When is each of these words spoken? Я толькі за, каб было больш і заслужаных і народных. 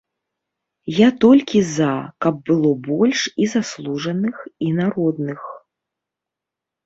Я 0.99 1.07
толькі 1.23 1.59
за, 1.73 1.89
каб 2.25 2.35
было 2.49 2.71
больш 2.87 3.19
і 3.45 3.49
заслужаных 3.55 4.35
і 4.69 4.73
народных. 4.81 5.41